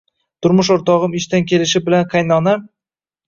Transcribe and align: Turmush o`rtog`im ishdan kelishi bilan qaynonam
Turmush 0.45 0.69
o`rtog`im 0.77 1.13
ishdan 1.19 1.45
kelishi 1.51 1.81
bilan 1.91 2.09
qaynonam 2.15 2.65